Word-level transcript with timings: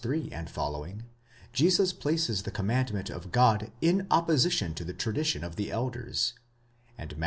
3 0.01 0.31
ff, 0.31 0.95
Jesus 1.53 1.93
places 1.93 2.41
the 2.41 2.49
command 2.49 2.91
ment 2.91 3.11
of 3.11 3.31
God 3.31 3.71
in 3.81 4.07
opposition 4.09 4.73
to 4.73 4.83
the 4.83 4.95
tradition 4.95 5.43
of 5.43 5.57
the 5.57 5.69
elders, 5.71 6.33
and 6.97 7.11
Matt. 7.11 7.19